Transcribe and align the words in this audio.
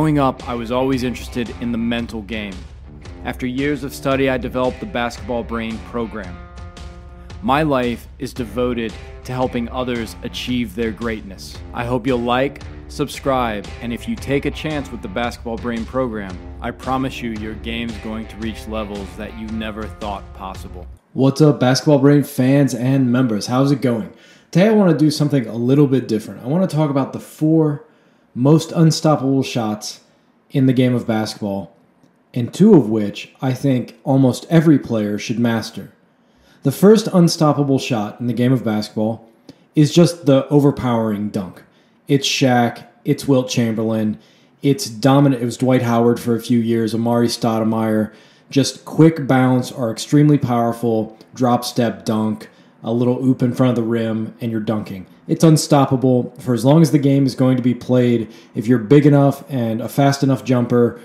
Growing 0.00 0.18
up, 0.18 0.48
I 0.48 0.54
was 0.54 0.72
always 0.72 1.02
interested 1.02 1.50
in 1.60 1.72
the 1.72 1.78
mental 1.78 2.22
game. 2.22 2.54
After 3.26 3.46
years 3.46 3.84
of 3.84 3.94
study, 3.94 4.30
I 4.30 4.38
developed 4.38 4.80
the 4.80 4.86
Basketball 4.86 5.44
Brain 5.44 5.76
program. 5.90 6.34
My 7.42 7.62
life 7.64 8.08
is 8.18 8.32
devoted 8.32 8.94
to 9.24 9.32
helping 9.32 9.68
others 9.68 10.16
achieve 10.22 10.74
their 10.74 10.90
greatness. 10.90 11.58
I 11.74 11.84
hope 11.84 12.06
you'll 12.06 12.16
like, 12.16 12.62
subscribe, 12.88 13.66
and 13.82 13.92
if 13.92 14.08
you 14.08 14.16
take 14.16 14.46
a 14.46 14.50
chance 14.50 14.90
with 14.90 15.02
the 15.02 15.08
Basketball 15.08 15.58
Brain 15.58 15.84
program, 15.84 16.34
I 16.62 16.70
promise 16.70 17.20
you 17.20 17.32
your 17.32 17.56
game's 17.56 17.98
going 17.98 18.26
to 18.28 18.36
reach 18.36 18.66
levels 18.68 19.06
that 19.18 19.38
you 19.38 19.48
never 19.48 19.82
thought 19.82 20.24
possible. 20.32 20.86
What's 21.12 21.42
up, 21.42 21.60
Basketball 21.60 21.98
Brain 21.98 22.22
fans 22.22 22.74
and 22.74 23.12
members? 23.12 23.48
How's 23.48 23.70
it 23.70 23.82
going? 23.82 24.14
Today, 24.50 24.68
I 24.68 24.72
want 24.72 24.92
to 24.92 25.04
do 25.04 25.10
something 25.10 25.46
a 25.46 25.56
little 25.56 25.86
bit 25.86 26.08
different. 26.08 26.42
I 26.42 26.46
want 26.46 26.68
to 26.70 26.74
talk 26.74 26.88
about 26.88 27.12
the 27.12 27.20
four 27.20 27.84
most 28.34 28.72
unstoppable 28.72 29.42
shots 29.42 30.00
in 30.50 30.66
the 30.66 30.72
game 30.72 30.94
of 30.94 31.06
basketball, 31.06 31.74
and 32.32 32.52
two 32.52 32.74
of 32.74 32.88
which 32.88 33.34
I 33.40 33.52
think 33.52 33.98
almost 34.04 34.46
every 34.48 34.78
player 34.78 35.18
should 35.18 35.38
master. 35.38 35.92
The 36.62 36.72
first 36.72 37.08
unstoppable 37.12 37.78
shot 37.78 38.20
in 38.20 38.26
the 38.26 38.32
game 38.32 38.52
of 38.52 38.64
basketball 38.64 39.28
is 39.74 39.92
just 39.92 40.26
the 40.26 40.46
overpowering 40.48 41.30
dunk. 41.30 41.62
It's 42.06 42.28
Shaq, 42.28 42.86
it's 43.04 43.26
Wilt 43.26 43.48
Chamberlain, 43.48 44.18
it's 44.62 44.90
dominant. 44.90 45.42
It 45.42 45.46
was 45.46 45.56
Dwight 45.56 45.82
Howard 45.82 46.20
for 46.20 46.34
a 46.34 46.40
few 46.40 46.58
years, 46.58 46.92
Amar'e 46.92 47.28
Stoudemire. 47.28 48.12
Just 48.50 48.84
quick 48.84 49.26
bounce 49.26 49.72
are 49.72 49.90
extremely 49.90 50.36
powerful, 50.36 51.16
drop 51.34 51.64
step 51.64 52.04
dunk, 52.04 52.48
a 52.82 52.92
little 52.92 53.24
oop 53.24 53.42
in 53.42 53.52
front 53.52 53.70
of 53.70 53.76
the 53.76 53.88
rim, 53.88 54.34
and 54.40 54.50
you're 54.50 54.60
dunking 54.60 55.06
it's 55.30 55.44
unstoppable 55.44 56.34
for 56.40 56.54
as 56.54 56.64
long 56.64 56.82
as 56.82 56.90
the 56.90 56.98
game 56.98 57.24
is 57.24 57.36
going 57.36 57.56
to 57.56 57.62
be 57.62 57.72
played. 57.72 58.28
If 58.56 58.66
you're 58.66 58.80
big 58.80 59.06
enough 59.06 59.44
and 59.48 59.80
a 59.80 59.88
fast 59.88 60.24
enough 60.24 60.44
jumper, 60.44 61.00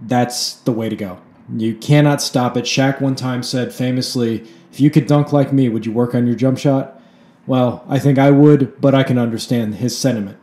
that's 0.00 0.54
the 0.54 0.72
way 0.72 0.88
to 0.88 0.96
go. 0.96 1.20
You 1.54 1.74
cannot 1.74 2.22
stop 2.22 2.56
it. 2.56 2.64
Shaq 2.64 3.02
one 3.02 3.16
time 3.16 3.42
said 3.42 3.74
famously, 3.74 4.48
if 4.72 4.80
you 4.80 4.88
could 4.88 5.06
dunk 5.06 5.34
like 5.34 5.52
me, 5.52 5.68
would 5.68 5.84
you 5.84 5.92
work 5.92 6.14
on 6.14 6.26
your 6.26 6.36
jump 6.36 6.56
shot? 6.56 7.02
Well, 7.46 7.84
I 7.86 7.98
think 7.98 8.18
I 8.18 8.30
would, 8.30 8.80
but 8.80 8.94
I 8.94 9.02
can 9.02 9.18
understand 9.18 9.74
his 9.74 9.96
sentiment. 9.96 10.38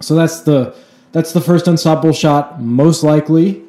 So 0.00 0.14
that's 0.14 0.40
the 0.40 0.74
that's 1.12 1.32
the 1.32 1.42
first 1.42 1.68
unstoppable 1.68 2.14
shot, 2.14 2.62
most 2.62 3.02
likely, 3.02 3.62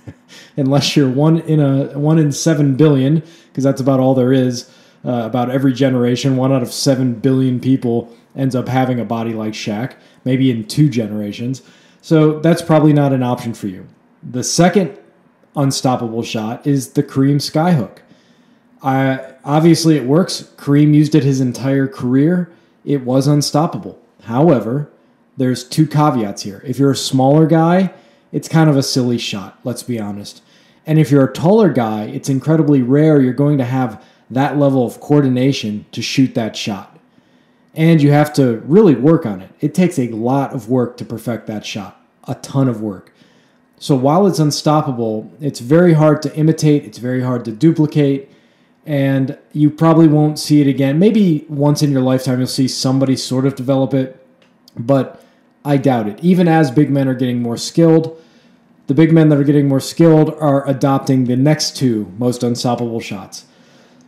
unless 0.56 0.96
you're 0.96 1.10
one 1.10 1.40
in 1.40 1.60
a 1.60 1.98
one 1.98 2.18
in 2.18 2.32
seven 2.32 2.76
billion, 2.76 3.22
because 3.48 3.64
that's 3.64 3.80
about 3.80 4.00
all 4.00 4.14
there 4.14 4.32
is. 4.32 4.70
Uh, 5.04 5.22
about 5.24 5.50
every 5.50 5.72
generation, 5.72 6.36
one 6.36 6.52
out 6.52 6.62
of 6.62 6.72
seven 6.72 7.14
billion 7.14 7.58
people 7.58 8.14
ends 8.36 8.54
up 8.54 8.68
having 8.68 9.00
a 9.00 9.04
body 9.04 9.32
like 9.32 9.52
Shaq, 9.52 9.94
maybe 10.24 10.50
in 10.50 10.64
two 10.64 10.88
generations. 10.88 11.62
So 12.00 12.38
that's 12.40 12.62
probably 12.62 12.92
not 12.92 13.12
an 13.12 13.22
option 13.22 13.52
for 13.54 13.66
you. 13.66 13.86
The 14.22 14.44
second 14.44 14.96
unstoppable 15.56 16.22
shot 16.22 16.66
is 16.66 16.92
the 16.92 17.02
Kareem 17.02 17.36
skyhook. 17.36 17.98
I, 18.82 19.34
obviously, 19.44 19.96
it 19.96 20.04
works. 20.04 20.50
Kareem 20.56 20.94
used 20.94 21.14
it 21.14 21.24
his 21.24 21.40
entire 21.40 21.86
career. 21.86 22.50
It 22.84 23.02
was 23.02 23.26
unstoppable. 23.26 24.00
However, 24.24 24.90
there's 25.36 25.64
two 25.64 25.86
caveats 25.86 26.42
here. 26.42 26.62
If 26.64 26.78
you're 26.78 26.90
a 26.90 26.96
smaller 26.96 27.46
guy, 27.46 27.92
it's 28.32 28.48
kind 28.48 28.68
of 28.68 28.76
a 28.76 28.82
silly 28.82 29.18
shot, 29.18 29.58
let's 29.64 29.82
be 29.82 30.00
honest. 30.00 30.42
And 30.86 30.98
if 30.98 31.10
you're 31.10 31.24
a 31.24 31.32
taller 31.32 31.72
guy, 31.72 32.04
it's 32.04 32.28
incredibly 32.28 32.82
rare 32.82 33.20
you're 33.20 33.32
going 33.32 33.58
to 33.58 33.64
have 33.64 34.04
that 34.34 34.58
level 34.58 34.86
of 34.86 35.00
coordination 35.00 35.86
to 35.92 36.02
shoot 36.02 36.34
that 36.34 36.56
shot 36.56 36.92
and 37.74 38.02
you 38.02 38.12
have 38.12 38.32
to 38.34 38.58
really 38.58 38.94
work 38.94 39.24
on 39.24 39.40
it. 39.40 39.50
It 39.60 39.74
takes 39.74 39.98
a 39.98 40.08
lot 40.08 40.52
of 40.52 40.68
work 40.68 40.96
to 40.98 41.04
perfect 41.04 41.46
that 41.46 41.64
shot, 41.64 42.00
a 42.28 42.34
ton 42.36 42.68
of 42.68 42.82
work. 42.82 43.12
So 43.78 43.96
while 43.96 44.26
it's 44.26 44.38
unstoppable, 44.38 45.32
it's 45.40 45.60
very 45.60 45.94
hard 45.94 46.22
to 46.22 46.36
imitate, 46.36 46.84
it's 46.84 46.98
very 46.98 47.22
hard 47.22 47.44
to 47.46 47.52
duplicate, 47.52 48.30
and 48.86 49.38
you 49.52 49.70
probably 49.70 50.06
won't 50.06 50.38
see 50.38 50.60
it 50.60 50.66
again. 50.66 50.98
Maybe 50.98 51.46
once 51.48 51.82
in 51.82 51.90
your 51.90 52.02
lifetime 52.02 52.38
you'll 52.38 52.46
see 52.46 52.68
somebody 52.68 53.16
sort 53.16 53.46
of 53.46 53.56
develop 53.56 53.94
it, 53.94 54.24
but 54.76 55.24
I 55.64 55.78
doubt 55.78 56.08
it. 56.08 56.20
Even 56.22 56.46
as 56.46 56.70
big 56.70 56.90
men 56.90 57.08
are 57.08 57.14
getting 57.14 57.42
more 57.42 57.56
skilled, 57.56 58.20
the 58.86 58.94
big 58.94 59.12
men 59.12 59.30
that 59.30 59.38
are 59.38 59.44
getting 59.44 59.68
more 59.68 59.80
skilled 59.80 60.34
are 60.34 60.68
adopting 60.68 61.24
the 61.24 61.36
next 61.36 61.76
two 61.76 62.12
most 62.18 62.42
unstoppable 62.42 63.00
shots. 63.00 63.46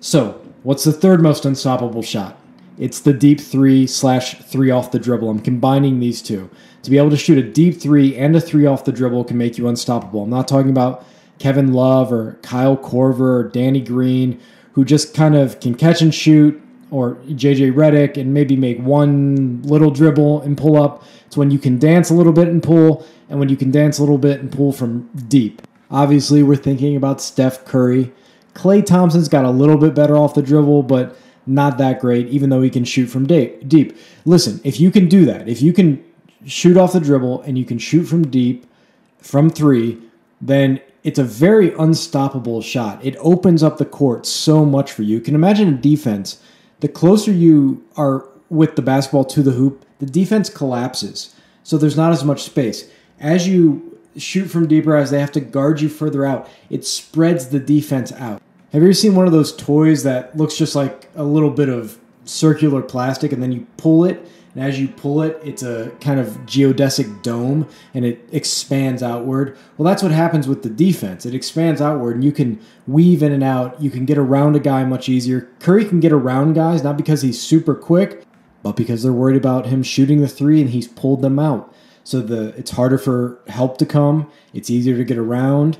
So, 0.05 0.39
what's 0.65 0.85
the 0.85 0.93
third 0.93 1.23
most 1.23 1.47
unstoppable 1.47 2.03
shot? 2.03 2.39
It's 2.77 3.01
the 3.01 3.15
deep 3.15 3.41
three 3.41 3.87
slash 3.87 4.35
three 4.35 4.71
off 4.71 4.91
the 4.91 4.99
dribble. 4.99 5.31
I'm 5.31 5.41
combining 5.41 5.99
these 5.99 6.21
two. 6.21 6.51
To 6.83 6.91
be 6.91 6.99
able 6.99 7.09
to 7.09 7.17
shoot 7.17 7.39
a 7.39 7.43
deep 7.43 7.81
three 7.81 8.15
and 8.15 8.37
a 8.37 8.41
three 8.41 8.67
off 8.67 8.85
the 8.85 8.93
dribble 8.93 9.25
can 9.25 9.39
make 9.39 9.57
you 9.57 9.67
unstoppable. 9.67 10.25
I'm 10.25 10.29
not 10.29 10.47
talking 10.47 10.71
about 10.71 11.07
Kevin 11.39 11.73
Love 11.73 12.13
or 12.13 12.39
Kyle 12.43 12.77
Korver 12.77 13.21
or 13.21 13.49
Danny 13.49 13.81
Green, 13.81 14.39
who 14.73 14.85
just 14.85 15.15
kind 15.15 15.35
of 15.35 15.59
can 15.61 15.75
catch 15.75 16.03
and 16.03 16.15
shoot, 16.15 16.63
or 16.91 17.15
JJ 17.31 17.73
Redick 17.73 18.19
and 18.19 18.35
maybe 18.35 18.57
make 18.57 18.79
one 18.81 19.63
little 19.63 19.91
dribble 19.91 20.43
and 20.43 20.59
pull 20.59 20.77
up. 20.77 21.03
It's 21.25 21.39
when 21.39 21.51
you 21.51 21.59
can 21.59 21.79
dance 21.79 22.11
a 22.11 22.15
little 22.15 22.35
bit 22.35 22.49
and 22.49 22.63
pull, 22.63 23.07
and 23.31 23.39
when 23.39 23.49
you 23.49 23.57
can 23.57 23.71
dance 23.71 23.99
a 23.99 24.03
little 24.03 24.19
bit 24.19 24.41
and 24.41 24.53
pull 24.53 24.71
from 24.71 25.09
deep. 25.29 25.63
Obviously, 25.91 26.43
we're 26.43 26.57
thinking 26.57 26.95
about 26.95 27.23
Steph 27.23 27.65
Curry. 27.65 28.13
Klay 28.55 28.85
Thompson's 28.85 29.29
got 29.29 29.45
a 29.45 29.51
little 29.51 29.77
bit 29.77 29.95
better 29.95 30.17
off 30.17 30.35
the 30.35 30.43
dribble, 30.43 30.85
but 30.85 31.17
not 31.47 31.77
that 31.79 32.01
great, 32.01 32.29
even 32.29 32.51
though 32.51 32.63
he 32.63 32.71
can 32.71 32.85
shoot 32.85 33.07
from 33.07 33.27
deep. 33.27 33.97
Listen, 34.25 34.61
if 34.65 34.81
you 34.81 34.91
can 34.91 35.09
do 35.09 35.25
that, 35.27 35.49
if 35.49 35.61
you 35.61 35.73
can 35.73 36.03
shoot 36.47 36.77
off 36.77 36.93
the 36.93 37.01
dribble 37.01 37.43
and 37.43 37.59
you 37.59 37.65
can 37.65 37.79
shoot 37.79 38.05
from 38.05 38.29
deep, 38.29 38.67
from 39.19 39.51
three, 39.51 39.99
then 40.41 40.81
it's 41.03 41.19
a 41.19 41.25
very 41.25 41.75
unstoppable 41.75 42.63
shot. 42.63 43.05
It 43.05 43.17
opens 43.19 43.63
up 43.63 43.77
the 43.79 43.85
court 43.85 44.25
so 44.25 44.65
much 44.65 44.91
for 44.93 45.03
you. 45.03 45.17
You 45.17 45.21
can 45.21 45.35
imagine 45.35 45.69
a 45.69 45.77
defense. 45.77 46.41
The 46.81 46.89
closer 46.89 47.33
you 47.33 47.85
are 47.97 48.27
with 48.49 48.77
the 48.77 48.83
basketball 48.83 49.25
to 49.27 49.43
the 49.43 49.53
hoop, 49.53 49.85
the 49.99 50.07
defense 50.07 50.49
collapses. 50.49 51.35
So 51.63 51.77
there's 51.77 51.97
not 51.97 52.13
as 52.13 52.25
much 52.25 52.43
space. 52.43 52.91
As 53.19 53.49
you 53.49 53.99
shoot 54.17 54.47
from 54.47 54.67
deeper, 54.67 54.97
as 54.97 55.11
they 55.11 55.21
have 55.21 55.33
to 55.33 55.41
guard 55.41 55.81
you 55.81 55.89
further 55.89 56.25
out, 56.25 56.49
it 56.71 56.87
spreads 56.87 57.49
the 57.49 57.59
defense 57.59 58.13
out. 58.13 58.41
Have 58.75 58.83
you 58.83 58.89
ever 58.89 58.95
seen 58.95 59.15
one 59.15 59.29
of 59.29 59.33
those 59.33 59.55
toys 59.55 60.03
that 60.03 60.37
looks 60.37 60.57
just 60.57 60.75
like 60.75 61.09
a 61.15 61.23
little 61.23 61.51
bit 61.51 61.69
of 61.69 61.97
circular 62.25 62.83
plastic 62.83 63.31
and 63.31 63.41
then 63.41 63.53
you 63.53 63.69
pull 63.77 64.05
it? 64.05 64.29
And 64.53 64.65
as 64.65 64.81
you 64.81 64.89
pull 64.89 65.23
it, 65.23 65.39
it's 65.45 65.63
a 65.63 65.93
kind 66.01 66.19
of 66.19 66.27
geodesic 66.39 67.23
dome 67.23 67.69
and 67.95 68.05
it 68.05 68.29
expands 68.33 69.01
outward. 69.01 69.57
Well, 69.79 69.87
that's 69.87 70.03
what 70.03 70.11
happens 70.11 70.49
with 70.49 70.65
the 70.65 70.71
defense. 70.71 71.25
It 71.25 71.37
expands 71.37 71.81
outward 71.81 72.17
and 72.17 72.25
you 72.25 72.33
can 72.33 72.59
weave 72.89 73.23
in 73.23 73.31
and 73.31 73.45
out. 73.45 73.81
You 73.81 73.91
can 73.91 74.07
get 74.07 74.19
around 74.19 74.57
a 74.57 74.61
guy 74.61 74.85
much 74.85 75.09
easier. 75.09 75.49
Curry 75.61 75.85
can 75.85 76.01
get 76.01 76.11
around 76.11 76.55
guys 76.55 76.83
not 76.83 76.97
because 76.97 77.23
he's 77.23 77.41
super 77.41 77.77
quick, 77.77 78.25
but 78.65 78.75
because 78.75 79.05
they're 79.05 79.13
worried 79.13 79.37
about 79.37 79.67
him 79.67 79.85
shooting 79.85 80.21
the 80.21 80.27
three 80.27 80.61
and 80.61 80.71
he's 80.71 80.89
pulled 80.89 81.23
them 81.23 81.39
out. 81.39 81.73
So 82.03 82.21
the 82.21 82.49
it's 82.57 82.73
harder 82.73 82.99
for 82.99 83.39
help 83.47 83.79
to 83.79 83.87
come. 83.87 84.29
It's 84.53 84.69
easier 84.69 84.97
to 84.97 85.05
get 85.05 85.17
around. 85.17 85.79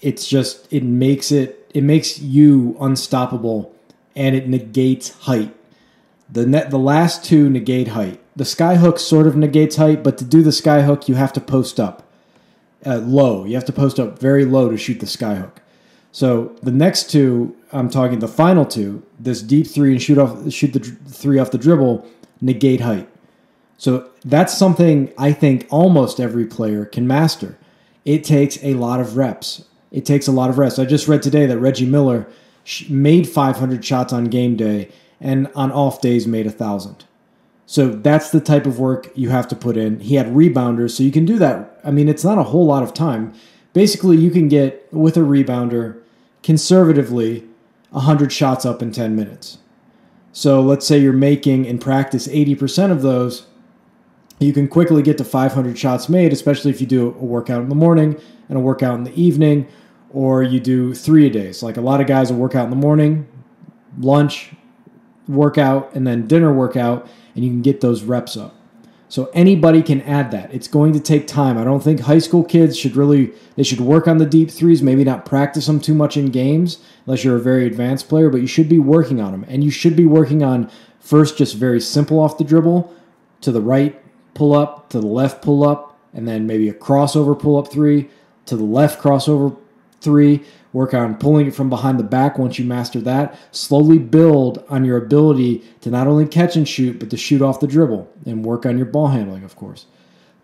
It's 0.00 0.26
just 0.26 0.72
it 0.72 0.82
makes 0.82 1.32
it 1.32 1.70
it 1.74 1.82
makes 1.82 2.20
you 2.20 2.76
unstoppable 2.80 3.74
and 4.16 4.36
it 4.36 4.48
negates 4.48 5.10
height. 5.22 5.54
The 6.30 6.46
net, 6.46 6.70
the 6.70 6.78
last 6.78 7.24
two 7.24 7.50
negate 7.50 7.88
height. 7.88 8.20
The 8.36 8.44
skyhook 8.44 8.98
sort 8.98 9.26
of 9.26 9.36
negates 9.36 9.76
height, 9.76 10.02
but 10.02 10.18
to 10.18 10.24
do 10.24 10.42
the 10.42 10.50
skyhook, 10.50 11.08
you 11.08 11.14
have 11.14 11.32
to 11.34 11.40
post 11.40 11.78
up 11.78 12.08
uh, 12.86 12.98
low. 12.98 13.44
You 13.44 13.54
have 13.54 13.64
to 13.66 13.72
post 13.72 14.00
up 14.00 14.18
very 14.18 14.44
low 14.44 14.70
to 14.70 14.76
shoot 14.76 15.00
the 15.00 15.06
skyhook. 15.06 15.52
So 16.12 16.56
the 16.62 16.70
next 16.70 17.10
two, 17.10 17.56
I'm 17.72 17.90
talking 17.90 18.20
the 18.20 18.28
final 18.28 18.64
two, 18.64 19.02
this 19.18 19.42
deep 19.42 19.66
three 19.66 19.92
and 19.92 20.00
shoot 20.00 20.18
off, 20.18 20.50
shoot 20.52 20.72
the 20.72 20.78
three 20.78 21.38
off 21.38 21.50
the 21.50 21.58
dribble, 21.58 22.06
negate 22.40 22.80
height. 22.80 23.08
So 23.78 24.10
that's 24.24 24.56
something 24.56 25.12
I 25.18 25.32
think 25.32 25.66
almost 25.70 26.20
every 26.20 26.46
player 26.46 26.84
can 26.84 27.06
master. 27.06 27.58
It 28.04 28.22
takes 28.22 28.62
a 28.62 28.74
lot 28.74 29.00
of 29.00 29.16
reps 29.16 29.64
it 29.94 30.04
takes 30.04 30.26
a 30.26 30.32
lot 30.32 30.50
of 30.50 30.58
rest. 30.58 30.80
I 30.80 30.84
just 30.84 31.06
read 31.06 31.22
today 31.22 31.46
that 31.46 31.58
Reggie 31.58 31.86
Miller 31.86 32.26
made 32.88 33.28
500 33.28 33.84
shots 33.84 34.12
on 34.12 34.24
game 34.24 34.56
day 34.56 34.90
and 35.20 35.48
on 35.54 35.70
off 35.70 36.00
days 36.00 36.26
made 36.26 36.48
a 36.48 36.50
thousand. 36.50 37.04
So 37.64 37.90
that's 37.90 38.30
the 38.30 38.40
type 38.40 38.66
of 38.66 38.80
work 38.80 39.10
you 39.14 39.28
have 39.28 39.46
to 39.48 39.56
put 39.56 39.76
in. 39.76 40.00
He 40.00 40.16
had 40.16 40.26
rebounders, 40.26 40.90
so 40.90 41.04
you 41.04 41.12
can 41.12 41.24
do 41.24 41.38
that. 41.38 41.80
I 41.84 41.92
mean, 41.92 42.08
it's 42.08 42.24
not 42.24 42.38
a 42.38 42.42
whole 42.42 42.66
lot 42.66 42.82
of 42.82 42.92
time. 42.92 43.34
Basically, 43.72 44.16
you 44.16 44.32
can 44.32 44.48
get 44.48 44.92
with 44.92 45.16
a 45.16 45.20
rebounder 45.20 46.02
conservatively 46.42 47.46
100 47.90 48.32
shots 48.32 48.66
up 48.66 48.82
in 48.82 48.90
10 48.90 49.14
minutes. 49.14 49.58
So 50.32 50.60
let's 50.60 50.84
say 50.84 50.98
you're 50.98 51.12
making 51.12 51.66
in 51.66 51.78
practice 51.78 52.26
80% 52.26 52.90
of 52.90 53.02
those, 53.02 53.46
you 54.40 54.52
can 54.52 54.66
quickly 54.66 55.02
get 55.02 55.18
to 55.18 55.24
500 55.24 55.78
shots 55.78 56.08
made, 56.08 56.32
especially 56.32 56.72
if 56.72 56.80
you 56.80 56.88
do 56.88 57.06
a 57.06 57.24
workout 57.24 57.62
in 57.62 57.68
the 57.68 57.76
morning 57.76 58.20
and 58.48 58.58
a 58.58 58.60
workout 58.60 58.96
in 58.96 59.04
the 59.04 59.14
evening 59.20 59.68
or 60.14 60.44
you 60.44 60.60
do 60.60 60.94
three 60.94 61.26
a 61.26 61.30
days. 61.30 61.58
So 61.58 61.66
like 61.66 61.76
a 61.76 61.82
lot 61.82 62.00
of 62.00 62.06
guys 62.06 62.30
will 62.30 62.38
work 62.38 62.54
out 62.54 62.64
in 62.64 62.70
the 62.70 62.76
morning, 62.76 63.26
lunch, 63.98 64.52
workout, 65.28 65.92
and 65.92 66.06
then 66.06 66.28
dinner 66.28 66.52
workout, 66.52 67.08
and 67.34 67.44
you 67.44 67.50
can 67.50 67.62
get 67.62 67.80
those 67.80 68.04
reps 68.04 68.36
up. 68.36 68.54
So 69.08 69.28
anybody 69.34 69.82
can 69.82 70.00
add 70.02 70.30
that. 70.30 70.54
It's 70.54 70.68
going 70.68 70.92
to 70.92 71.00
take 71.00 71.26
time. 71.26 71.58
I 71.58 71.64
don't 71.64 71.82
think 71.82 72.00
high 72.00 72.20
school 72.20 72.44
kids 72.44 72.78
should 72.78 72.96
really 72.96 73.32
they 73.56 73.64
should 73.64 73.80
work 73.80 74.06
on 74.06 74.18
the 74.18 74.26
deep 74.26 74.50
threes, 74.50 74.82
maybe 74.82 75.02
not 75.02 75.24
practice 75.24 75.66
them 75.66 75.80
too 75.80 75.94
much 75.94 76.16
in 76.16 76.26
games 76.26 76.78
unless 77.06 77.24
you're 77.24 77.36
a 77.36 77.40
very 77.40 77.66
advanced 77.66 78.08
player, 78.08 78.30
but 78.30 78.40
you 78.40 78.46
should 78.46 78.68
be 78.68 78.78
working 78.78 79.20
on 79.20 79.32
them. 79.32 79.44
And 79.48 79.64
you 79.64 79.70
should 79.70 79.96
be 79.96 80.06
working 80.06 80.44
on 80.44 80.70
first 81.00 81.36
just 81.36 81.56
very 81.56 81.80
simple 81.80 82.20
off 82.20 82.38
the 82.38 82.44
dribble 82.44 82.92
to 83.40 83.50
the 83.50 83.60
right 83.60 84.00
pull 84.34 84.54
up, 84.54 84.90
to 84.90 85.00
the 85.00 85.06
left 85.06 85.42
pull 85.42 85.68
up, 85.68 85.98
and 86.12 86.26
then 86.26 86.46
maybe 86.46 86.68
a 86.68 86.74
crossover 86.74 87.38
pull 87.38 87.56
up 87.56 87.70
3 87.70 88.08
to 88.46 88.56
the 88.56 88.64
left 88.64 89.00
crossover 89.00 89.56
3 90.04 90.44
Work 90.74 90.92
on 90.92 91.14
pulling 91.14 91.46
it 91.46 91.54
from 91.54 91.70
behind 91.70 92.00
the 92.00 92.04
back 92.04 92.36
once 92.36 92.58
you 92.58 92.64
master 92.64 93.00
that. 93.02 93.38
Slowly 93.52 93.96
build 93.96 94.64
on 94.68 94.84
your 94.84 94.96
ability 94.96 95.62
to 95.82 95.88
not 95.88 96.08
only 96.08 96.26
catch 96.26 96.56
and 96.56 96.68
shoot, 96.68 96.98
but 96.98 97.10
to 97.10 97.16
shoot 97.16 97.40
off 97.40 97.60
the 97.60 97.68
dribble 97.68 98.12
and 98.26 98.44
work 98.44 98.66
on 98.66 98.76
your 98.76 98.86
ball 98.86 99.06
handling, 99.06 99.44
of 99.44 99.54
course. 99.54 99.86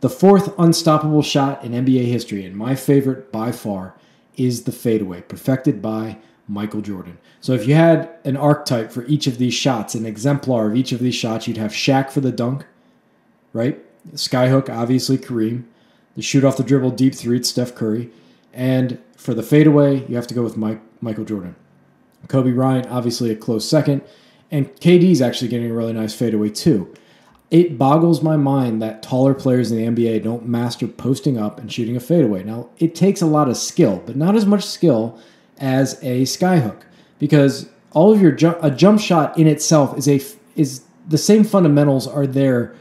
The 0.02 0.08
fourth 0.08 0.56
unstoppable 0.56 1.22
shot 1.22 1.64
in 1.64 1.72
NBA 1.72 2.06
history, 2.06 2.44
and 2.44 2.56
my 2.56 2.76
favorite 2.76 3.32
by 3.32 3.50
far, 3.50 3.96
is 4.36 4.62
the 4.62 4.72
fadeaway, 4.72 5.22
perfected 5.22 5.82
by 5.82 6.18
Michael 6.46 6.80
Jordan. 6.80 7.18
So 7.40 7.52
if 7.52 7.66
you 7.66 7.74
had 7.74 8.08
an 8.24 8.36
archetype 8.36 8.92
for 8.92 9.04
each 9.06 9.26
of 9.26 9.38
these 9.38 9.52
shots, 9.52 9.96
an 9.96 10.06
exemplar 10.06 10.68
of 10.68 10.76
each 10.76 10.92
of 10.92 11.00
these 11.00 11.16
shots, 11.16 11.48
you'd 11.48 11.56
have 11.56 11.72
Shaq 11.72 12.08
for 12.08 12.20
the 12.20 12.30
dunk, 12.30 12.66
right? 13.52 13.80
Skyhook, 14.12 14.70
obviously 14.70 15.18
Kareem. 15.18 15.64
The 16.14 16.22
shoot 16.22 16.44
off 16.44 16.56
the 16.56 16.62
dribble 16.62 16.92
deep 16.92 17.16
three, 17.16 17.38
it's 17.38 17.48
Steph 17.48 17.74
Curry. 17.74 18.10
And 18.52 18.98
for 19.16 19.34
the 19.34 19.42
fadeaway, 19.42 20.06
you 20.06 20.16
have 20.16 20.26
to 20.28 20.34
go 20.34 20.42
with 20.42 20.56
Mike, 20.56 20.80
Michael 21.00 21.24
Jordan. 21.24 21.56
Kobe 22.28 22.52
Bryant, 22.52 22.86
obviously 22.88 23.30
a 23.30 23.36
close 23.36 23.68
second. 23.68 24.02
And 24.50 24.74
KD's 24.76 25.20
actually 25.20 25.48
getting 25.48 25.70
a 25.70 25.74
really 25.74 25.92
nice 25.92 26.14
fadeaway 26.14 26.50
too. 26.50 26.92
It 27.50 27.78
boggles 27.78 28.22
my 28.22 28.36
mind 28.36 28.80
that 28.82 29.02
taller 29.02 29.34
players 29.34 29.72
in 29.72 29.76
the 29.76 30.02
NBA 30.02 30.22
don't 30.22 30.46
master 30.46 30.86
posting 30.86 31.36
up 31.36 31.58
and 31.58 31.72
shooting 31.72 31.96
a 31.96 32.00
fadeaway. 32.00 32.44
Now, 32.44 32.70
it 32.78 32.94
takes 32.94 33.20
a 33.20 33.26
lot 33.26 33.48
of 33.48 33.56
skill, 33.56 34.02
but 34.06 34.16
not 34.16 34.36
as 34.36 34.46
much 34.46 34.64
skill 34.64 35.18
as 35.58 35.94
a 36.02 36.22
skyhook 36.22 36.82
because 37.18 37.68
all 37.92 38.12
of 38.12 38.20
your 38.20 38.32
jump, 38.32 38.58
a 38.62 38.70
jump 38.70 39.00
shot 39.00 39.36
in 39.36 39.46
itself 39.46 39.98
is 39.98 40.08
a 40.08 40.20
is 40.54 40.82
the 41.08 41.18
same 41.18 41.44
fundamentals 41.44 42.06
are 42.06 42.26
there 42.26 42.74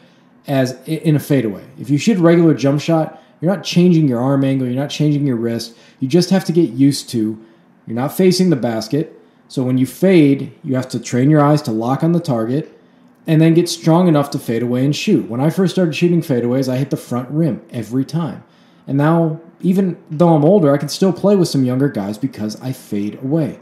as 0.47 0.79
in 0.85 1.15
a 1.15 1.19
fadeaway. 1.19 1.63
If 1.79 1.89
you 1.89 1.97
shoot 1.97 2.17
regular 2.17 2.53
jump 2.53 2.81
shot, 2.81 3.21
you're 3.41 3.53
not 3.53 3.63
changing 3.63 4.07
your 4.07 4.19
arm 4.19 4.43
angle, 4.43 4.67
you're 4.67 4.75
not 4.75 4.89
changing 4.89 5.25
your 5.25 5.35
wrist. 5.35 5.75
You 5.99 6.07
just 6.07 6.29
have 6.29 6.45
to 6.45 6.51
get 6.51 6.71
used 6.71 7.09
to 7.09 7.43
you're 7.89 7.95
not 7.95 8.15
facing 8.15 8.51
the 8.51 8.55
basket. 8.55 9.19
So 9.47 9.63
when 9.63 9.79
you 9.79 9.87
fade, 9.87 10.53
you 10.63 10.75
have 10.75 10.87
to 10.89 10.99
train 10.99 11.31
your 11.31 11.41
eyes 11.41 11.63
to 11.63 11.71
lock 11.71 12.03
on 12.03 12.11
the 12.11 12.19
target 12.19 12.79
and 13.25 13.41
then 13.41 13.55
get 13.55 13.67
strong 13.67 14.07
enough 14.07 14.29
to 14.29 14.39
fade 14.39 14.61
away 14.61 14.85
and 14.85 14.95
shoot. 14.95 15.27
When 15.27 15.41
I 15.41 15.49
first 15.49 15.73
started 15.73 15.95
shooting 15.95 16.21
fadeaways, 16.21 16.71
I 16.71 16.77
hit 16.77 16.91
the 16.91 16.97
front 16.97 17.29
rim 17.31 17.65
every 17.71 18.05
time. 18.05 18.43
And 18.85 18.95
now, 18.95 19.41
even 19.59 19.97
though 20.11 20.35
I'm 20.35 20.45
older, 20.45 20.71
I 20.71 20.77
can 20.77 20.87
still 20.87 21.11
play 21.11 21.35
with 21.35 21.47
some 21.47 21.65
younger 21.65 21.89
guys 21.89 22.19
because 22.19 22.61
I 22.61 22.73
fade 22.73 23.15
away. 23.23 23.59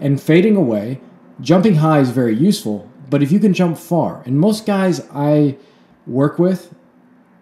And 0.00 0.20
fading 0.20 0.56
away, 0.56 1.00
jumping 1.40 1.76
high 1.76 2.00
is 2.00 2.10
very 2.10 2.34
useful, 2.34 2.90
but 3.08 3.22
if 3.22 3.30
you 3.30 3.38
can 3.38 3.54
jump 3.54 3.78
far, 3.78 4.22
and 4.26 4.38
most 4.40 4.66
guys 4.66 5.06
I 5.12 5.56
work 6.08 6.40
with, 6.40 6.74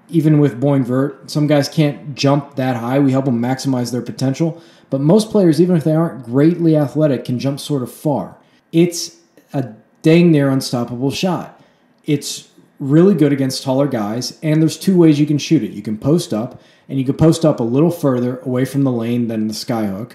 even 0.09 0.39
with 0.39 0.61
Boeing 0.61 0.85
Vert, 0.85 1.31
some 1.31 1.47
guys 1.47 1.69
can't 1.69 2.15
jump 2.15 2.57
that 2.57 2.77
high. 2.77 2.99
We 2.99 3.13
help 3.13 3.27
them 3.27 3.41
maximize 3.41 3.93
their 3.93 4.03
potential. 4.03 4.61
But 4.91 5.01
most 5.01 5.31
players, 5.31 5.61
even 5.61 5.77
if 5.77 5.85
they 5.85 5.95
aren't 5.95 6.25
greatly 6.25 6.77
athletic, 6.77 7.25
can 7.25 7.39
jump 7.39 7.61
sort 7.61 7.83
of 7.83 7.93
far. 7.93 8.37
It's 8.73 9.17
a 9.53 9.75
dang 10.03 10.33
near 10.33 10.49
unstoppable 10.49 11.11
shot. 11.11 11.63
It's 12.05 12.49
really 12.81 13.15
good 13.15 13.33
against 13.33 13.63
taller 13.63 13.89
guys, 13.89 14.39
and 14.43 14.63
there's 14.63 14.79
two 14.79 14.97
ways 14.97 15.21
you 15.21 15.27
can 15.27 15.39
shoot 15.39 15.63
it. 15.63 15.73
You 15.73 15.83
can 15.83 15.99
post 15.99 16.33
up, 16.33 16.61
and 16.89 16.99
you 16.99 17.05
can 17.05 17.17
post 17.17 17.45
up 17.45 17.61
a 17.61 17.65
little 17.65 17.91
further 17.91 18.39
away 18.41 18.65
from 18.65 18.85
the 18.85 18.93
lane 18.93 19.29
than 19.29 19.49
the 19.49 19.55
skyhook. 19.55 20.13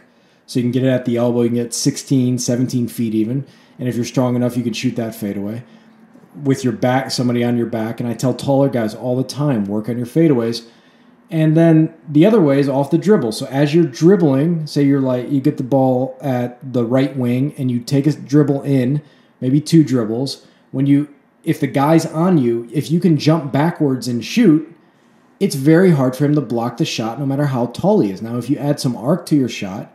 So 0.47 0.59
you 0.59 0.63
can 0.63 0.71
get 0.71 0.83
it 0.83 0.89
at 0.89 1.05
the 1.05 1.17
elbow, 1.17 1.43
you 1.43 1.49
can 1.49 1.57
get 1.57 1.73
16, 1.73 2.39
17 2.39 2.87
feet 2.87 3.13
even. 3.13 3.45
And 3.79 3.87
if 3.87 3.95
you're 3.95 4.05
strong 4.05 4.35
enough, 4.35 4.57
you 4.57 4.63
can 4.63 4.73
shoot 4.73 4.95
that 4.95 5.15
fadeaway 5.15 5.63
with 6.35 6.63
your 6.63 6.73
back, 6.73 7.11
somebody 7.11 7.43
on 7.43 7.57
your 7.57 7.67
back. 7.67 7.99
And 7.99 8.09
I 8.09 8.13
tell 8.13 8.33
taller 8.33 8.69
guys 8.69 8.95
all 8.95 9.15
the 9.15 9.23
time, 9.23 9.65
work 9.65 9.89
on 9.89 9.97
your 9.97 10.05
fadeaways. 10.05 10.67
And 11.29 11.57
then 11.57 11.93
the 12.07 12.25
other 12.25 12.39
way 12.39 12.59
is 12.59 12.69
off 12.69 12.91
the 12.91 12.97
dribble. 12.97 13.31
So 13.31 13.47
as 13.47 13.73
you're 13.73 13.85
dribbling, 13.85 14.67
say 14.67 14.83
you're 14.83 15.01
like 15.01 15.31
you 15.31 15.41
get 15.41 15.57
the 15.57 15.63
ball 15.63 16.17
at 16.21 16.73
the 16.73 16.85
right 16.85 17.15
wing 17.15 17.55
and 17.57 17.71
you 17.71 17.79
take 17.79 18.05
a 18.05 18.11
dribble 18.11 18.61
in, 18.61 19.01
maybe 19.41 19.59
two 19.59 19.83
dribbles. 19.83 20.45
When 20.71 20.85
you 20.85 21.13
if 21.43 21.59
the 21.59 21.67
guy's 21.67 22.05
on 22.05 22.37
you, 22.37 22.69
if 22.71 22.89
you 22.91 22.99
can 22.99 23.17
jump 23.17 23.51
backwards 23.51 24.07
and 24.07 24.23
shoot, 24.23 24.73
it's 25.39 25.55
very 25.55 25.91
hard 25.91 26.15
for 26.15 26.25
him 26.25 26.35
to 26.35 26.41
block 26.41 26.77
the 26.77 26.85
shot 26.85 27.19
no 27.19 27.25
matter 27.25 27.47
how 27.47 27.65
tall 27.67 27.99
he 28.01 28.11
is. 28.11 28.21
Now 28.21 28.37
if 28.37 28.49
you 28.49 28.57
add 28.57 28.79
some 28.79 28.95
arc 28.95 29.25
to 29.27 29.35
your 29.35 29.49
shot, 29.49 29.91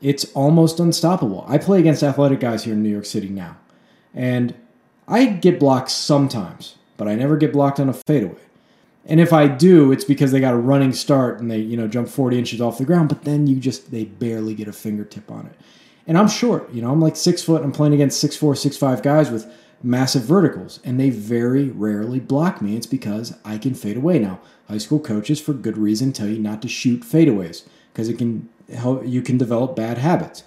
it's 0.00 0.24
almost 0.32 0.78
unstoppable. 0.78 1.44
I 1.48 1.58
play 1.58 1.80
against 1.80 2.02
athletic 2.02 2.40
guys 2.40 2.64
here 2.64 2.74
in 2.74 2.82
New 2.82 2.90
York 2.90 3.06
City 3.06 3.28
now. 3.28 3.56
And 4.14 4.54
I 5.08 5.26
get 5.26 5.60
blocked 5.60 5.90
sometimes, 5.90 6.76
but 6.96 7.08
I 7.08 7.14
never 7.14 7.36
get 7.36 7.52
blocked 7.52 7.78
on 7.78 7.88
a 7.88 7.92
fadeaway. 7.92 8.40
And 9.04 9.20
if 9.20 9.32
I 9.32 9.46
do, 9.46 9.92
it's 9.92 10.04
because 10.04 10.32
they 10.32 10.40
got 10.40 10.54
a 10.54 10.58
running 10.58 10.92
start 10.92 11.40
and 11.40 11.48
they, 11.50 11.58
you 11.58 11.76
know, 11.76 11.86
jump 11.86 12.08
40 12.08 12.38
inches 12.38 12.60
off 12.60 12.78
the 12.78 12.84
ground, 12.84 13.08
but 13.08 13.22
then 13.22 13.46
you 13.46 13.56
just, 13.56 13.92
they 13.92 14.04
barely 14.04 14.54
get 14.54 14.66
a 14.66 14.72
fingertip 14.72 15.30
on 15.30 15.46
it. 15.46 15.52
And 16.08 16.18
I'm 16.18 16.28
short, 16.28 16.72
you 16.72 16.82
know, 16.82 16.90
I'm 16.90 17.00
like 17.00 17.16
six 17.16 17.42
foot. 17.42 17.62
I'm 17.62 17.72
playing 17.72 17.94
against 17.94 18.20
six 18.20 18.36
four, 18.36 18.54
six 18.54 18.76
five 18.76 19.02
guys 19.02 19.30
with 19.30 19.52
massive 19.82 20.22
verticals, 20.22 20.80
and 20.84 21.00
they 21.00 21.10
very 21.10 21.68
rarely 21.68 22.20
block 22.20 22.62
me. 22.62 22.76
It's 22.76 22.86
because 22.86 23.36
I 23.44 23.58
can 23.58 23.74
fade 23.74 23.96
away. 23.96 24.18
Now, 24.18 24.40
high 24.68 24.78
school 24.78 25.00
coaches, 25.00 25.40
for 25.40 25.52
good 25.52 25.76
reason, 25.76 26.12
tell 26.12 26.28
you 26.28 26.38
not 26.38 26.62
to 26.62 26.68
shoot 26.68 27.00
fadeaways 27.00 27.66
because 27.92 28.08
it 28.08 28.18
can 28.18 28.48
help 28.72 29.04
you 29.04 29.20
can 29.20 29.36
develop 29.36 29.74
bad 29.74 29.98
habits. 29.98 30.44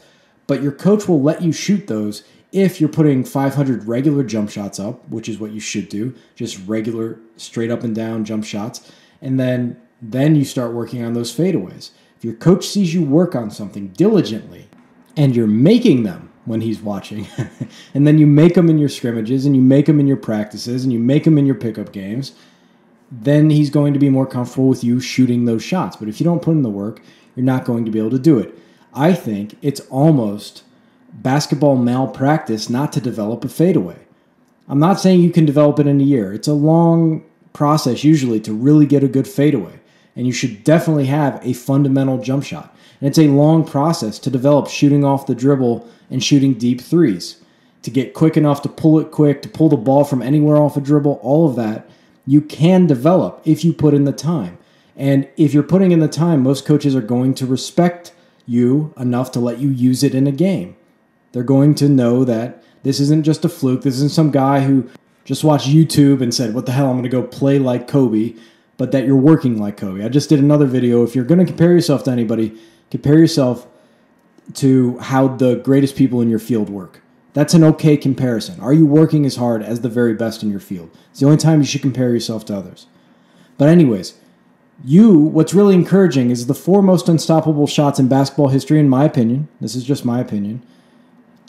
But 0.47 0.63
your 0.63 0.71
coach 0.71 1.07
will 1.07 1.21
let 1.21 1.41
you 1.41 1.51
shoot 1.51 1.87
those 1.87 2.23
if 2.51 2.79
you're 2.79 2.89
putting 2.89 3.23
500 3.23 3.85
regular 3.85 4.23
jump 4.23 4.49
shots 4.49 4.79
up, 4.79 5.07
which 5.09 5.29
is 5.29 5.39
what 5.39 5.51
you 5.51 5.59
should 5.59 5.89
do, 5.89 6.15
just 6.35 6.59
regular 6.67 7.19
straight 7.37 7.69
up 7.69 7.83
and 7.83 7.95
down 7.95 8.25
jump 8.25 8.43
shots, 8.43 8.91
and 9.21 9.39
then 9.39 9.79
then 10.01 10.35
you 10.35 10.45
start 10.45 10.73
working 10.73 11.03
on 11.03 11.13
those 11.13 11.35
fadeaways. 11.35 11.91
If 12.17 12.23
your 12.23 12.35
coach 12.35 12.67
sees 12.67 12.93
you 12.93 13.03
work 13.03 13.35
on 13.35 13.51
something 13.51 13.89
diligently 13.89 14.69
and 15.17 15.35
you're 15.35 15.47
making 15.47 16.03
them 16.03 16.31
when 16.45 16.61
he's 16.61 16.79
watching, 16.81 17.27
and 17.93 18.07
then 18.07 18.17
you 18.17 18.25
make 18.25 18.55
them 18.55 18.69
in 18.69 18.77
your 18.77 18.89
scrimmages 18.89 19.45
and 19.45 19.55
you 19.55 19.61
make 19.61 19.85
them 19.85 19.99
in 19.99 20.07
your 20.07 20.17
practices 20.17 20.83
and 20.83 20.93
you 20.93 20.99
make 20.99 21.25
them 21.25 21.37
in 21.37 21.45
your 21.45 21.55
pickup 21.55 21.91
games, 21.91 22.33
then 23.11 23.49
he's 23.49 23.69
going 23.69 23.93
to 23.93 23.99
be 23.99 24.09
more 24.09 24.25
comfortable 24.25 24.67
with 24.67 24.83
you 24.83 24.99
shooting 24.99 25.45
those 25.45 25.63
shots. 25.63 25.95
But 25.97 26.07
if 26.07 26.19
you 26.19 26.23
don't 26.23 26.41
put 26.41 26.51
in 26.51 26.61
the 26.61 26.69
work, 26.69 27.01
you're 27.35 27.45
not 27.45 27.65
going 27.65 27.85
to 27.85 27.91
be 27.91 27.99
able 27.99 28.11
to 28.11 28.19
do 28.19 28.39
it. 28.39 28.57
I 28.93 29.13
think 29.13 29.57
it's 29.61 29.81
almost 29.81 30.63
basketball 31.13 31.75
malpractice 31.75 32.69
not 32.69 32.93
to 32.93 33.01
develop 33.01 33.43
a 33.43 33.49
fadeaway. 33.49 33.97
I'm 34.67 34.79
not 34.79 34.99
saying 34.99 35.21
you 35.21 35.31
can 35.31 35.45
develop 35.45 35.79
it 35.79 35.87
in 35.87 35.99
a 35.99 36.03
year. 36.03 36.33
It's 36.33 36.47
a 36.47 36.53
long 36.53 37.23
process 37.53 38.03
usually 38.03 38.39
to 38.41 38.53
really 38.53 38.85
get 38.85 39.03
a 39.03 39.07
good 39.07 39.27
fadeaway. 39.27 39.79
And 40.15 40.27
you 40.27 40.33
should 40.33 40.63
definitely 40.63 41.05
have 41.05 41.39
a 41.43 41.53
fundamental 41.53 42.17
jump 42.19 42.43
shot. 42.43 42.75
And 42.99 43.07
it's 43.07 43.17
a 43.17 43.27
long 43.27 43.65
process 43.65 44.19
to 44.19 44.29
develop 44.29 44.67
shooting 44.67 45.03
off 45.03 45.25
the 45.25 45.35
dribble 45.35 45.87
and 46.09 46.23
shooting 46.23 46.53
deep 46.53 46.81
threes. 46.81 47.41
To 47.83 47.91
get 47.91 48.13
quick 48.13 48.35
enough 48.35 48.61
to 48.63 48.69
pull 48.69 48.99
it 48.99 49.11
quick, 49.11 49.41
to 49.41 49.49
pull 49.49 49.69
the 49.69 49.77
ball 49.77 50.03
from 50.03 50.21
anywhere 50.21 50.57
off 50.57 50.77
a 50.77 50.81
dribble, 50.81 51.19
all 51.23 51.49
of 51.49 51.55
that 51.55 51.89
you 52.29 52.41
can 52.41 52.85
develop 52.85 53.41
if 53.43 53.65
you 53.65 53.73
put 53.73 53.95
in 53.95 54.03
the 54.03 54.11
time. 54.11 54.59
And 54.95 55.27
if 55.35 55.51
you're 55.51 55.63
putting 55.63 55.91
in 55.91 55.99
the 55.99 56.07
time, 56.07 56.43
most 56.43 56.63
coaches 56.63 56.95
are 56.95 57.01
going 57.01 57.33
to 57.35 57.47
respect 57.47 58.13
you 58.45 58.93
enough 58.97 59.31
to 59.31 59.39
let 59.39 59.57
you 59.57 59.69
use 59.69 60.03
it 60.03 60.13
in 60.13 60.27
a 60.27 60.31
game. 60.31 60.75
They're 61.31 61.43
going 61.43 61.75
to 61.75 61.89
know 61.89 62.23
that 62.25 62.63
this 62.83 62.99
isn't 62.99 63.23
just 63.23 63.45
a 63.45 63.49
fluke. 63.49 63.81
This 63.81 63.95
isn't 63.95 64.11
some 64.11 64.31
guy 64.31 64.61
who 64.61 64.89
just 65.25 65.43
watched 65.43 65.67
YouTube 65.67 66.21
and 66.21 66.33
said, 66.33 66.53
What 66.53 66.65
the 66.65 66.71
hell, 66.71 66.87
I'm 66.87 66.93
going 66.93 67.03
to 67.03 67.09
go 67.09 67.23
play 67.23 67.59
like 67.59 67.87
Kobe, 67.87 68.35
but 68.77 68.91
that 68.91 69.05
you're 69.05 69.15
working 69.15 69.59
like 69.59 69.77
Kobe. 69.77 70.03
I 70.03 70.09
just 70.09 70.29
did 70.29 70.39
another 70.39 70.65
video. 70.65 71.03
If 71.03 71.15
you're 71.15 71.25
going 71.25 71.39
to 71.39 71.45
compare 71.45 71.71
yourself 71.71 72.03
to 72.03 72.11
anybody, 72.11 72.57
compare 72.89 73.17
yourself 73.17 73.67
to 74.55 74.97
how 74.99 75.27
the 75.27 75.55
greatest 75.57 75.95
people 75.95 76.21
in 76.21 76.29
your 76.29 76.39
field 76.39 76.69
work. 76.69 77.01
That's 77.33 77.53
an 77.53 77.63
okay 77.63 77.95
comparison. 77.95 78.59
Are 78.59 78.73
you 78.73 78.87
working 78.87 79.25
as 79.25 79.35
hard 79.35 79.61
as 79.61 79.81
the 79.81 79.89
very 79.89 80.15
best 80.15 80.41
in 80.41 80.49
your 80.49 80.59
field? 80.59 80.89
It's 81.11 81.19
the 81.19 81.27
only 81.27 81.37
time 81.37 81.59
you 81.59 81.67
should 81.67 81.83
compare 81.83 82.09
yourself 82.09 82.45
to 82.45 82.55
others. 82.55 82.87
But, 83.59 83.69
anyways, 83.69 84.15
you, 84.83 85.13
what's 85.13 85.53
really 85.53 85.75
encouraging 85.75 86.31
is 86.31 86.47
the 86.47 86.55
four 86.55 86.81
most 86.81 87.07
unstoppable 87.07 87.67
shots 87.67 87.99
in 87.99 88.07
basketball 88.07 88.47
history, 88.47 88.79
in 88.79 88.89
my 88.89 89.03
opinion. 89.03 89.47
This 89.61 89.75
is 89.75 89.83
just 89.83 90.03
my 90.05 90.19
opinion 90.19 90.63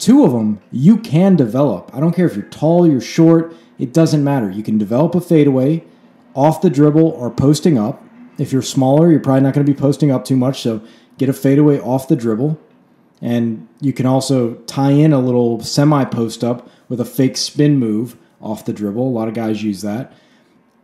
Two 0.01 0.25
of 0.25 0.31
them 0.31 0.59
you 0.71 0.97
can 0.97 1.35
develop. 1.35 1.91
I 1.93 1.99
don't 1.99 2.15
care 2.15 2.25
if 2.25 2.35
you're 2.35 2.45
tall, 2.45 2.87
you're 2.87 2.99
short, 2.99 3.55
it 3.77 3.93
doesn't 3.93 4.23
matter. 4.23 4.49
You 4.49 4.63
can 4.63 4.79
develop 4.79 5.13
a 5.13 5.21
fadeaway 5.21 5.83
off 6.33 6.59
the 6.59 6.71
dribble 6.71 7.07
or 7.07 7.29
posting 7.29 7.77
up. 7.77 8.03
If 8.39 8.51
you're 8.51 8.63
smaller, 8.63 9.11
you're 9.11 9.19
probably 9.19 9.41
not 9.41 9.53
going 9.53 9.63
to 9.63 9.71
be 9.71 9.79
posting 9.79 10.09
up 10.09 10.25
too 10.25 10.35
much, 10.35 10.63
so 10.63 10.81
get 11.19 11.29
a 11.29 11.33
fadeaway 11.33 11.79
off 11.79 12.07
the 12.07 12.15
dribble. 12.15 12.59
And 13.21 13.67
you 13.79 13.93
can 13.93 14.07
also 14.07 14.55
tie 14.65 14.89
in 14.89 15.13
a 15.13 15.19
little 15.19 15.61
semi 15.61 16.03
post 16.05 16.43
up 16.43 16.67
with 16.89 16.99
a 16.99 17.05
fake 17.05 17.37
spin 17.37 17.77
move 17.77 18.17
off 18.41 18.65
the 18.65 18.73
dribble. 18.73 19.07
A 19.07 19.15
lot 19.15 19.27
of 19.27 19.35
guys 19.35 19.61
use 19.61 19.83
that. 19.83 20.11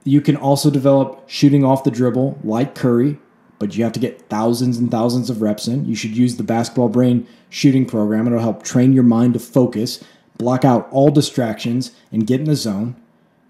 You 0.03 0.21
can 0.21 0.38
also 0.38 0.69
develop 0.69 1.27
shooting 1.27 1.63
off 1.63 1.83
the 1.83 1.89
dribble 1.89 2.38
like 2.43 2.75
Curry, 2.75 3.17
but 3.59 3.75
you 3.75 3.83
have 3.83 3.93
to 3.93 3.99
get 3.99 4.29
thousands 4.29 4.77
and 4.77 4.91
thousands 4.91 5.29
of 5.29 5.41
reps 5.41 5.67
in. 5.67 5.85
You 5.85 5.95
should 5.95 6.15
use 6.15 6.37
the 6.37 6.43
basketball 6.43 6.89
brain 6.89 7.27
shooting 7.49 7.85
program. 7.85 8.27
It'll 8.27 8.39
help 8.39 8.63
train 8.63 8.93
your 8.93 9.03
mind 9.03 9.33
to 9.33 9.39
focus, 9.39 10.03
block 10.37 10.63
out 10.63 10.87
all 10.91 11.09
distractions, 11.09 11.91
and 12.11 12.27
get 12.27 12.39
in 12.39 12.45
the 12.45 12.55
zone. 12.55 12.95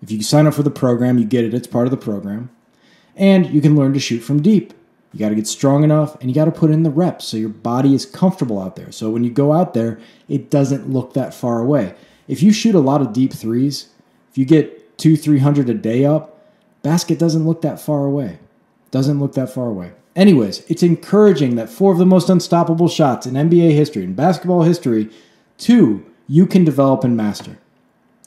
If 0.01 0.11
you 0.11 0.21
sign 0.21 0.47
up 0.47 0.53
for 0.53 0.63
the 0.63 0.71
program, 0.71 1.17
you 1.17 1.25
get 1.25 1.43
it. 1.43 1.53
It's 1.53 1.67
part 1.67 1.87
of 1.87 1.91
the 1.91 1.97
program. 1.97 2.49
And 3.15 3.47
you 3.47 3.61
can 3.61 3.75
learn 3.75 3.93
to 3.93 3.99
shoot 3.99 4.19
from 4.19 4.41
deep. 4.41 4.73
You 5.11 5.19
got 5.19 5.29
to 5.29 5.35
get 5.35 5.47
strong 5.47 5.83
enough 5.83 6.15
and 6.21 6.29
you 6.29 6.35
got 6.35 6.45
to 6.45 6.51
put 6.51 6.69
in 6.69 6.83
the 6.83 6.91
reps 6.91 7.25
so 7.25 7.37
your 7.37 7.49
body 7.49 7.95
is 7.95 8.05
comfortable 8.05 8.61
out 8.61 8.75
there. 8.75 8.91
So 8.91 9.09
when 9.09 9.23
you 9.23 9.31
go 9.31 9.53
out 9.53 9.73
there, 9.73 9.99
it 10.29 10.51
doesn't 10.51 10.89
look 10.89 11.13
that 11.13 11.33
far 11.33 11.59
away. 11.59 11.95
If 12.27 12.43
you 12.43 12.51
shoot 12.51 12.75
a 12.75 12.79
lot 12.79 13.01
of 13.01 13.13
deep 13.13 13.33
threes, 13.33 13.87
if 14.29 14.37
you 14.37 14.45
get 14.45 14.97
two, 14.97 15.17
300 15.17 15.69
a 15.69 15.73
day 15.73 16.05
up, 16.05 16.39
basket 16.83 17.17
doesn't 17.17 17.47
look 17.47 17.61
that 17.61 17.79
far 17.79 18.05
away. 18.05 18.37
Doesn't 18.91 19.19
look 19.19 19.33
that 19.33 19.49
far 19.49 19.67
away. 19.67 19.91
Anyways, 20.15 20.63
it's 20.67 20.83
encouraging 20.83 21.55
that 21.55 21.69
four 21.69 21.91
of 21.91 21.99
the 21.99 22.05
most 22.05 22.29
unstoppable 22.29 22.87
shots 22.87 23.27
in 23.27 23.35
NBA 23.35 23.71
history 23.73 24.03
and 24.03 24.15
basketball 24.15 24.63
history, 24.63 25.09
two, 25.57 26.05
you 26.27 26.47
can 26.47 26.65
develop 26.65 27.03
and 27.03 27.15
master. 27.15 27.57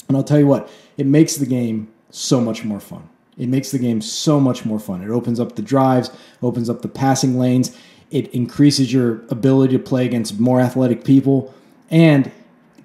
And 0.08 0.16
I'll 0.16 0.24
tell 0.24 0.38
you 0.38 0.46
what, 0.46 0.70
it 0.96 1.06
makes 1.06 1.36
the 1.36 1.46
game 1.46 1.88
so 2.10 2.40
much 2.40 2.64
more 2.64 2.80
fun. 2.80 3.08
It 3.36 3.48
makes 3.48 3.70
the 3.70 3.78
game 3.78 4.00
so 4.02 4.38
much 4.38 4.64
more 4.64 4.78
fun. 4.78 5.02
It 5.02 5.10
opens 5.10 5.40
up 5.40 5.56
the 5.56 5.62
drives, 5.62 6.10
opens 6.42 6.68
up 6.68 6.82
the 6.82 6.88
passing 6.88 7.38
lanes, 7.38 7.76
it 8.10 8.28
increases 8.34 8.92
your 8.92 9.22
ability 9.28 9.76
to 9.76 9.82
play 9.82 10.04
against 10.04 10.38
more 10.38 10.60
athletic 10.60 11.04
people, 11.04 11.54
and 11.90 12.30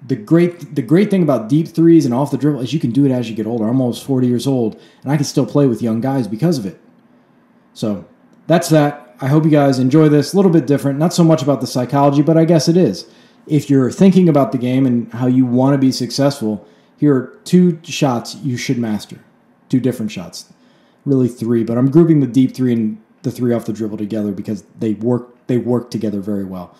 the 0.06 0.16
great 0.16 0.74
the 0.74 0.82
great 0.82 1.10
thing 1.10 1.22
about 1.22 1.48
deep 1.48 1.68
threes 1.68 2.04
and 2.04 2.14
off 2.14 2.30
the 2.30 2.36
dribble 2.36 2.60
is 2.60 2.72
you 2.72 2.80
can 2.80 2.92
do 2.92 3.04
it 3.04 3.10
as 3.10 3.28
you 3.28 3.34
get 3.34 3.46
older. 3.46 3.66
I'm 3.66 3.80
almost 3.80 4.04
40 4.04 4.26
years 4.26 4.46
old, 4.46 4.80
and 5.02 5.12
I 5.12 5.16
can 5.16 5.24
still 5.24 5.46
play 5.46 5.66
with 5.66 5.82
young 5.82 6.00
guys 6.00 6.28
because 6.28 6.58
of 6.58 6.66
it. 6.66 6.80
So 7.76 8.04
that's 8.46 8.68
that. 8.70 9.14
I 9.20 9.28
hope 9.28 9.44
you 9.44 9.50
guys 9.50 9.78
enjoy 9.78 10.08
this. 10.08 10.32
A 10.32 10.36
little 10.36 10.50
bit 10.50 10.66
different, 10.66 10.98
not 10.98 11.12
so 11.12 11.24
much 11.24 11.42
about 11.42 11.60
the 11.60 11.66
psychology, 11.66 12.22
but 12.22 12.36
I 12.36 12.44
guess 12.44 12.68
it 12.68 12.76
is. 12.76 13.06
If 13.46 13.70
you're 13.70 13.90
thinking 13.90 14.28
about 14.28 14.52
the 14.52 14.58
game 14.58 14.86
and 14.86 15.12
how 15.12 15.26
you 15.26 15.46
want 15.46 15.74
to 15.74 15.78
be 15.78 15.92
successful, 15.92 16.66
here 16.96 17.14
are 17.14 17.40
two 17.44 17.78
shots 17.84 18.34
you 18.36 18.56
should 18.56 18.78
master. 18.78 19.20
Two 19.68 19.80
different 19.80 20.10
shots. 20.10 20.52
Really 21.04 21.28
three, 21.28 21.62
but 21.62 21.78
I'm 21.78 21.90
grouping 21.90 22.20
the 22.20 22.26
deep 22.26 22.54
three 22.54 22.72
and 22.72 23.00
the 23.22 23.30
three 23.30 23.52
off 23.52 23.66
the 23.66 23.72
dribble 23.72 23.98
together 23.98 24.32
because 24.32 24.64
they 24.78 24.94
work 24.94 25.46
they 25.46 25.58
work 25.58 25.90
together 25.90 26.20
very 26.20 26.44
well. 26.44 26.76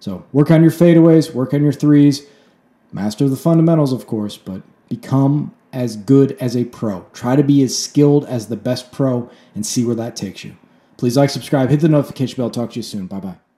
So 0.00 0.26
work 0.32 0.50
on 0.50 0.62
your 0.62 0.70
fadeaways, 0.70 1.32
work 1.32 1.54
on 1.54 1.62
your 1.62 1.72
threes 1.72 2.26
Master 2.92 3.28
the 3.28 3.36
fundamentals, 3.36 3.92
of 3.92 4.06
course, 4.06 4.36
but 4.36 4.62
become 4.88 5.54
as 5.72 5.96
good 5.96 6.32
as 6.40 6.56
a 6.56 6.64
pro. 6.64 7.06
Try 7.12 7.36
to 7.36 7.42
be 7.42 7.62
as 7.62 7.78
skilled 7.78 8.24
as 8.26 8.48
the 8.48 8.56
best 8.56 8.92
pro 8.92 9.30
and 9.54 9.64
see 9.64 9.84
where 9.84 9.96
that 9.96 10.16
takes 10.16 10.44
you. 10.44 10.56
Please 10.96 11.16
like, 11.16 11.30
subscribe, 11.30 11.70
hit 11.70 11.80
the 11.80 11.88
notification 11.88 12.36
bell. 12.36 12.50
Talk 12.50 12.70
to 12.72 12.76
you 12.76 12.82
soon. 12.82 13.06
Bye 13.06 13.20
bye. 13.20 13.49